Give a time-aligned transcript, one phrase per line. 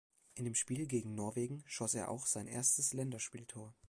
[0.33, 3.71] In dem Spiel gegen Norwegen schoss er auch sein erstes Länderspieltor.